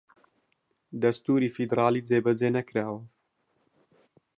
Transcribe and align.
دەستووری 1.01 1.53
فیدڕاڵی 1.55 2.05
جێبەجێ 2.09 2.49
نەکراوە 2.57 3.01